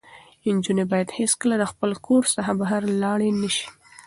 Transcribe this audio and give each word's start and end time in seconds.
نجونې 0.55 0.85
باید 0.91 1.15
هېڅکله 1.19 1.55
له 1.61 1.65
خپل 1.71 1.89
کور 2.05 2.23
څخه 2.35 2.51
بهر 2.61 2.81
لاړې 3.03 3.29
نه 3.41 3.49
شي. 3.55 3.67